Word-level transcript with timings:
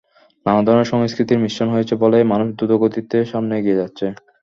নানা 0.45 0.61
ধরনের 0.67 0.91
সংস্কৃতির 0.91 1.41
মিশ্রণ 1.43 1.67
হয়েছে 1.71 1.93
বলেই 2.03 2.25
মানুষ 2.31 2.47
দ্রুতগতিতে 2.51 3.17
সামনে 3.31 3.53
এগিয়ে 3.57 3.79
যাচ্ছে। 3.81 4.05